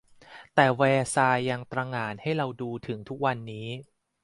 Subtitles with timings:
[0.55, 3.67] แต่แวร์ซายน์ยังตั้งตระหง่านให้เราดูถึงทุกวันนี้